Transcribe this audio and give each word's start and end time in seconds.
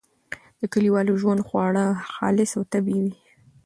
د 0.59 0.61
کلیوالي 0.73 1.13
ژوند 1.21 1.41
خواړه 1.47 1.85
خالص 2.13 2.51
او 2.57 2.63
طبیعي 2.73 3.01
وي. 3.05 3.15